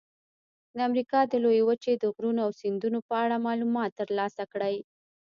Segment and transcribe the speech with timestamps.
[0.75, 4.75] د امریکا د لویې وچې د غرونو او سیندونو په اړه معلومات ترلاسه کړئ.